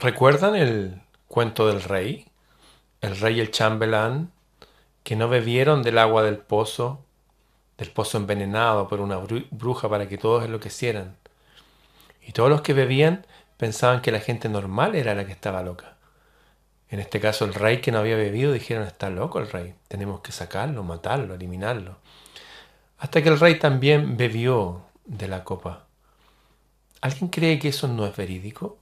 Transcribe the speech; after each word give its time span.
¿Recuerdan 0.00 0.56
el 0.56 1.02
cuento 1.28 1.66
del 1.66 1.82
rey? 1.82 2.26
El 3.02 3.20
rey 3.20 3.36
y 3.36 3.40
el 3.40 3.50
chambelán 3.50 4.32
que 5.02 5.14
no 5.14 5.28
bebieron 5.28 5.82
del 5.82 5.98
agua 5.98 6.22
del 6.22 6.38
pozo, 6.38 7.04
del 7.76 7.90
pozo 7.90 8.16
envenenado 8.16 8.88
por 8.88 9.00
una 9.00 9.18
bruja 9.50 9.90
para 9.90 10.08
que 10.08 10.16
todos 10.16 10.42
enloquecieran. 10.42 11.18
Y 12.26 12.32
todos 12.32 12.48
los 12.48 12.62
que 12.62 12.72
bebían 12.72 13.26
pensaban 13.58 14.00
que 14.00 14.10
la 14.10 14.20
gente 14.20 14.48
normal 14.48 14.94
era 14.94 15.14
la 15.14 15.26
que 15.26 15.32
estaba 15.32 15.62
loca. 15.62 15.96
En 16.88 16.98
este 16.98 17.20
caso 17.20 17.44
el 17.44 17.52
rey 17.52 17.82
que 17.82 17.92
no 17.92 17.98
había 17.98 18.16
bebido 18.16 18.54
dijeron 18.54 18.84
está 18.84 19.10
loco 19.10 19.38
el 19.38 19.50
rey, 19.50 19.74
tenemos 19.88 20.22
que 20.22 20.32
sacarlo, 20.32 20.82
matarlo, 20.82 21.34
eliminarlo. 21.34 21.98
Hasta 22.96 23.22
que 23.22 23.28
el 23.28 23.38
rey 23.38 23.58
también 23.58 24.16
bebió 24.16 24.80
de 25.04 25.28
la 25.28 25.44
copa. 25.44 25.84
¿Alguien 27.02 27.28
cree 27.28 27.58
que 27.58 27.68
eso 27.68 27.86
no 27.86 28.06
es 28.06 28.16
verídico? 28.16 28.79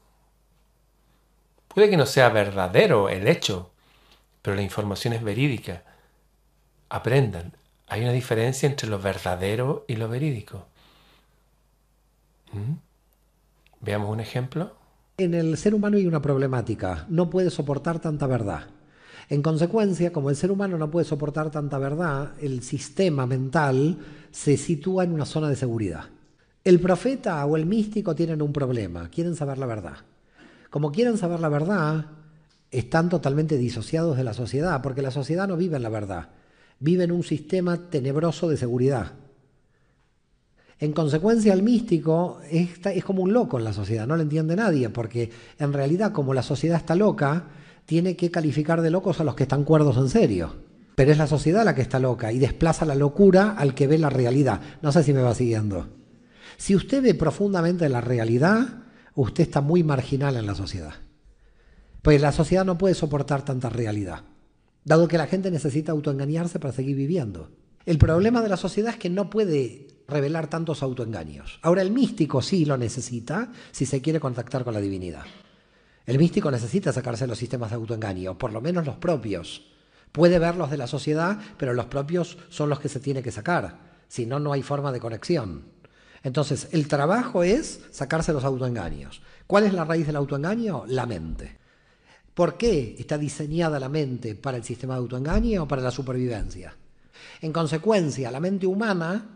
Puede 1.78 1.90
que 1.90 1.96
no 1.96 2.06
sea 2.06 2.28
verdadero 2.28 3.08
el 3.08 3.28
hecho, 3.28 3.70
pero 4.42 4.56
la 4.56 4.62
información 4.62 5.14
es 5.14 5.22
verídica. 5.22 5.84
Aprendan, 6.88 7.52
hay 7.86 8.02
una 8.02 8.10
diferencia 8.10 8.68
entre 8.68 8.88
lo 8.88 8.98
verdadero 8.98 9.84
y 9.86 9.94
lo 9.94 10.08
verídico. 10.08 10.66
¿Mm? 12.52 12.78
Veamos 13.80 14.10
un 14.10 14.18
ejemplo. 14.18 14.72
En 15.18 15.34
el 15.34 15.56
ser 15.56 15.72
humano 15.72 15.98
hay 15.98 16.08
una 16.08 16.20
problemática, 16.20 17.06
no 17.08 17.30
puede 17.30 17.48
soportar 17.48 18.00
tanta 18.00 18.26
verdad. 18.26 18.64
En 19.28 19.40
consecuencia, 19.40 20.12
como 20.12 20.30
el 20.30 20.36
ser 20.36 20.50
humano 20.50 20.78
no 20.78 20.90
puede 20.90 21.06
soportar 21.06 21.52
tanta 21.52 21.78
verdad, 21.78 22.32
el 22.40 22.64
sistema 22.64 23.24
mental 23.24 23.98
se 24.32 24.56
sitúa 24.56 25.04
en 25.04 25.12
una 25.12 25.26
zona 25.26 25.48
de 25.48 25.54
seguridad. 25.54 26.06
El 26.64 26.80
profeta 26.80 27.46
o 27.46 27.56
el 27.56 27.66
místico 27.66 28.16
tienen 28.16 28.42
un 28.42 28.52
problema, 28.52 29.08
quieren 29.10 29.36
saber 29.36 29.58
la 29.58 29.66
verdad. 29.66 29.98
Como 30.70 30.92
quieren 30.92 31.16
saber 31.16 31.40
la 31.40 31.48
verdad, 31.48 32.06
están 32.70 33.08
totalmente 33.08 33.56
disociados 33.56 34.16
de 34.16 34.24
la 34.24 34.34
sociedad, 34.34 34.82
porque 34.82 35.02
la 35.02 35.10
sociedad 35.10 35.48
no 35.48 35.56
vive 35.56 35.76
en 35.76 35.82
la 35.82 35.88
verdad, 35.88 36.28
vive 36.80 37.04
en 37.04 37.12
un 37.12 37.22
sistema 37.22 37.88
tenebroso 37.90 38.48
de 38.48 38.56
seguridad. 38.56 39.12
En 40.80 40.92
consecuencia, 40.92 41.52
el 41.52 41.62
místico 41.62 42.40
es, 42.50 42.78
como 43.04 43.22
un 43.22 43.32
loco 43.32 43.58
en 43.58 43.64
la 43.64 43.72
sociedad, 43.72 44.06
no 44.06 44.16
lo 44.16 44.22
entiende 44.22 44.54
nadie, 44.54 44.90
porque 44.90 45.30
en 45.58 45.72
realidad 45.72 46.12
como 46.12 46.34
la 46.34 46.42
sociedad 46.42 46.78
está 46.78 46.94
loca, 46.94 47.46
tiene 47.84 48.16
que 48.16 48.30
calificar 48.30 48.80
de 48.80 48.90
locos 48.90 49.18
a 49.18 49.24
los 49.24 49.34
que 49.34 49.44
están 49.44 49.64
cuerdos 49.64 49.96
en 49.96 50.08
serio. 50.08 50.54
Pero 50.94 51.10
es 51.10 51.18
la 51.18 51.26
sociedad 51.26 51.64
la 51.64 51.74
que 51.74 51.82
está 51.82 51.98
loca 51.98 52.32
y 52.32 52.38
desplaza 52.38 52.84
la 52.84 52.94
locura 52.94 53.54
al 53.56 53.74
que 53.74 53.86
ve 53.86 53.98
la 53.98 54.10
realidad. 54.10 54.60
No 54.82 54.92
sé 54.92 55.02
si 55.02 55.12
me 55.12 55.22
va 55.22 55.34
siguiendo. 55.34 55.88
Si 56.56 56.76
usted 56.76 57.02
ve 57.02 57.14
profundamente 57.14 57.88
la 57.88 58.00
realidad, 58.00 58.82
usted 59.14 59.44
está 59.44 59.60
muy 59.60 59.82
marginal 59.82 60.36
en 60.36 60.46
la 60.46 60.54
sociedad. 60.54 60.94
Pues 62.02 62.20
la 62.20 62.32
sociedad 62.32 62.64
no 62.64 62.78
puede 62.78 62.94
soportar 62.94 63.44
tanta 63.44 63.68
realidad, 63.68 64.24
dado 64.84 65.08
que 65.08 65.18
la 65.18 65.26
gente 65.26 65.50
necesita 65.50 65.92
autoengañarse 65.92 66.58
para 66.58 66.72
seguir 66.72 66.96
viviendo. 66.96 67.50
El 67.84 67.98
problema 67.98 68.42
de 68.42 68.48
la 68.48 68.56
sociedad 68.56 68.92
es 68.92 68.98
que 68.98 69.10
no 69.10 69.30
puede 69.30 69.88
revelar 70.06 70.48
tantos 70.48 70.82
autoengaños. 70.82 71.58
Ahora 71.62 71.82
el 71.82 71.90
místico 71.90 72.42
sí 72.42 72.64
lo 72.64 72.76
necesita 72.76 73.52
si 73.72 73.86
se 73.86 74.00
quiere 74.00 74.20
contactar 74.20 74.64
con 74.64 74.74
la 74.74 74.80
divinidad. 74.80 75.24
El 76.06 76.18
místico 76.18 76.50
necesita 76.50 76.92
sacarse 76.92 77.26
los 77.26 77.38
sistemas 77.38 77.70
de 77.70 77.76
autoengaño, 77.76 78.38
por 78.38 78.52
lo 78.52 78.62
menos 78.62 78.86
los 78.86 78.96
propios. 78.96 79.66
Puede 80.12 80.38
ver 80.38 80.56
los 80.56 80.70
de 80.70 80.78
la 80.78 80.86
sociedad, 80.86 81.38
pero 81.58 81.74
los 81.74 81.86
propios 81.86 82.38
son 82.48 82.70
los 82.70 82.80
que 82.80 82.88
se 82.88 83.00
tiene 83.00 83.22
que 83.22 83.30
sacar. 83.30 83.78
Si 84.08 84.24
no, 84.24 84.40
no 84.40 84.54
hay 84.54 84.62
forma 84.62 84.90
de 84.90 85.00
conexión. 85.00 85.64
Entonces, 86.28 86.68
el 86.72 86.88
trabajo 86.88 87.42
es 87.42 87.80
sacarse 87.90 88.34
los 88.34 88.44
autoengaños. 88.44 89.22
¿Cuál 89.46 89.64
es 89.64 89.72
la 89.72 89.86
raíz 89.86 90.06
del 90.06 90.16
autoengaño? 90.16 90.84
La 90.86 91.06
mente. 91.06 91.56
¿Por 92.34 92.58
qué 92.58 92.96
está 92.98 93.16
diseñada 93.16 93.80
la 93.80 93.88
mente 93.88 94.34
para 94.34 94.58
el 94.58 94.62
sistema 94.62 94.92
de 94.92 95.00
autoengaño 95.00 95.62
o 95.62 95.66
para 95.66 95.80
la 95.80 95.90
supervivencia? 95.90 96.76
En 97.40 97.50
consecuencia, 97.50 98.30
la 98.30 98.40
mente 98.40 98.66
humana 98.66 99.26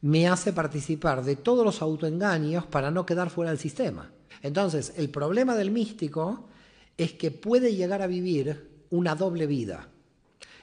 me 0.00 0.26
hace 0.26 0.52
participar 0.52 1.22
de 1.22 1.36
todos 1.36 1.64
los 1.64 1.80
autoengaños 1.80 2.66
para 2.66 2.90
no 2.90 3.06
quedar 3.06 3.30
fuera 3.30 3.52
del 3.52 3.60
sistema. 3.60 4.10
Entonces, 4.42 4.94
el 4.96 5.10
problema 5.10 5.54
del 5.54 5.70
místico 5.70 6.48
es 6.98 7.12
que 7.12 7.30
puede 7.30 7.76
llegar 7.76 8.02
a 8.02 8.08
vivir 8.08 8.84
una 8.90 9.14
doble 9.14 9.46
vida. 9.46 9.90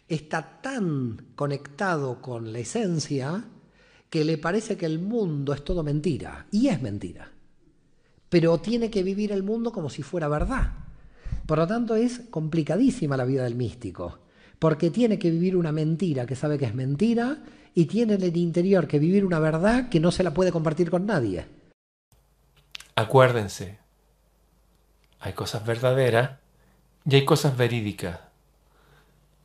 Está 0.10 0.60
tan 0.62 1.28
conectado 1.38 2.22
con 2.22 2.52
la 2.52 2.60
esencia 2.60 3.46
que 4.14 4.24
le 4.24 4.38
parece 4.38 4.78
que 4.78 4.86
el 4.86 5.00
mundo 5.00 5.54
es 5.54 5.66
todo 5.66 5.82
mentira, 5.82 6.46
y 6.52 6.68
es 6.68 6.80
mentira. 6.80 7.32
Pero 8.30 8.60
tiene 8.60 8.92
que 8.92 9.02
vivir 9.02 9.32
el 9.32 9.42
mundo 9.42 9.72
como 9.72 9.90
si 9.90 10.04
fuera 10.04 10.28
verdad. 10.28 10.74
Por 11.48 11.58
lo 11.58 11.66
tanto, 11.66 11.96
es 11.96 12.22
complicadísima 12.30 13.18
la 13.18 13.26
vida 13.26 13.44
del 13.44 13.56
místico, 13.56 14.20
porque 14.60 14.92
tiene 14.92 15.18
que 15.18 15.32
vivir 15.32 15.58
una 15.58 15.72
mentira 15.72 16.28
que 16.28 16.36
sabe 16.36 16.60
que 16.60 16.66
es 16.66 16.76
mentira 16.76 17.40
y 17.74 17.86
tiene 17.86 18.14
en 18.14 18.22
el 18.22 18.38
interior 18.38 18.88
que 18.88 19.00
vivir 19.00 19.26
una 19.26 19.40
verdad 19.40 19.90
que 19.90 20.00
no 20.00 20.12
se 20.12 20.22
la 20.22 20.32
puede 20.32 20.52
compartir 20.52 20.92
con 20.92 21.08
nadie. 21.08 21.48
Acuérdense, 22.94 23.80
hay 25.22 25.34
cosas 25.34 25.66
verdaderas 25.66 26.38
y 27.04 27.16
hay 27.16 27.26
cosas 27.26 27.58
verídicas, 27.58 28.20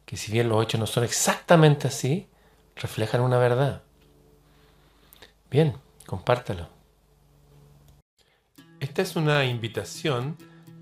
que 0.05 0.19
si 0.19 0.31
bien 0.31 0.51
los 0.51 0.63
hechos 0.63 0.79
no 0.79 0.87
son 0.87 1.05
exactamente 1.05 1.89
así, 1.89 2.27
reflejan 2.77 3.23
una 3.23 3.39
verdad. 3.39 3.88
Bien, 5.51 5.75
compártelo. 6.07 6.69
Esta 8.81 9.01
es 9.01 9.17
una 9.17 9.47
invitación 9.47 10.37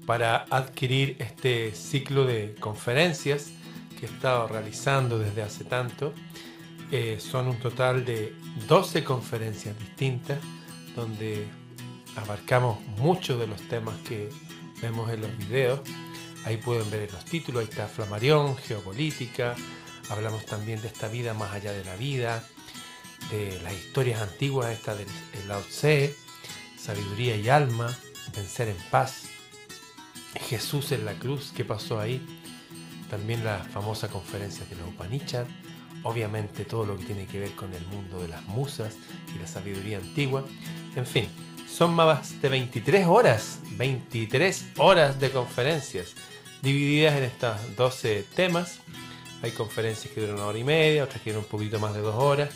para 0.07 0.45
adquirir 0.51 1.17
este 1.21 1.73
ciclo 1.73 2.25
de 2.25 2.57
conferencias 2.59 3.53
que 3.99 4.07
he 4.07 4.09
estado 4.09 4.49
realizando 4.49 5.19
desde 5.21 5.43
hace 5.43 5.65
tanto. 5.65 6.13
Eh, 6.91 7.19
son 7.21 7.47
un 7.47 7.59
total 7.59 8.05
de 8.05 8.35
12 8.67 9.05
conferencias 9.05 9.79
distintas 9.79 10.39
donde 10.97 11.47
abarcamos 12.17 12.81
muchos 12.99 13.39
de 13.39 13.47
los 13.47 13.61
temas 13.69 13.97
que 14.09 14.31
vemos 14.83 15.11
en 15.11 15.21
los 15.21 15.39
videos. 15.39 15.81
Ahí 16.45 16.57
pueden 16.57 16.91
ver 16.91 17.13
los 17.13 17.25
títulos, 17.25 17.61
ahí 17.61 17.69
está 17.69 17.87
Flamarión, 17.87 18.57
Geopolítica, 18.57 19.55
hablamos 20.11 20.45
también 20.45 20.81
de 20.83 20.89
esta 20.89 21.09
vida 21.09 21.35
más 21.35 21.53
allá 21.53 21.73
de 21.73 21.85
la 21.85 21.97
vida, 21.97 22.45
de 23.31 23.59
las 23.63 23.75
historias 23.75 24.21
antiguas, 24.21 24.71
esta 24.73 24.95
del 24.95 25.09
Lao 25.49 25.61
Tse, 25.63 26.15
Sabiduría 26.79 27.37
y 27.37 27.49
Alma, 27.49 27.97
Vencer 28.35 28.69
en 28.69 28.77
Paz, 28.91 29.25
Jesús 30.49 30.93
en 30.93 31.05
la 31.05 31.15
cruz, 31.15 31.53
¿qué 31.57 31.65
pasó 31.65 31.99
ahí? 31.99 32.25
También 33.11 33.45
la 33.45 33.59
famosa 33.59 34.09
conferencia 34.09 34.65
de 34.67 34.77
los 34.77 34.89
Upanishad, 34.89 35.47
obviamente 36.03 36.65
todo 36.65 36.87
lo 36.87 36.97
que 36.97 37.05
tiene 37.05 37.27
que 37.27 37.41
ver 37.41 37.53
con 37.53 37.73
el 37.75 37.85
mundo 37.87 38.21
de 38.21 38.29
las 38.29 38.45
musas 38.45 38.95
y 39.35 39.39
la 39.39 39.47
sabiduría 39.47 39.99
antigua, 39.99 40.45
en 40.95 41.07
fin, 41.07 41.29
son 41.69 41.95
más 41.95 42.41
de 42.41 42.49
23 42.49 43.07
horas, 43.07 43.61
23 43.73 44.67
horas 44.79 45.21
de 45.21 45.31
conferencias, 45.31 46.15
divididas 46.63 47.17
en 47.17 47.25
estos 47.25 47.77
12 47.77 48.25
temas. 48.35 48.81
Hay 49.43 49.51
conferencias 49.51 50.13
que 50.13 50.21
duran 50.21 50.37
una 50.37 50.47
hora 50.47 50.59
y 50.59 50.65
media, 50.65 51.05
otras 51.05 51.21
que 51.21 51.31
duran 51.31 51.45
un 51.45 51.51
poquito 51.51 51.79
más 51.79 51.93
de 51.95 52.01
dos 52.01 52.15
horas. 52.15 52.51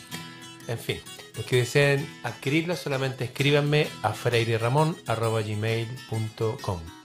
En 0.68 0.78
fin, 0.78 1.00
los 1.36 1.46
que 1.46 1.56
deseen 1.56 2.06
adquirirlo 2.22 2.76
solamente 2.76 3.24
escríbanme 3.24 3.88
a 4.02 4.12
freireramon.gmail.com 4.12 6.99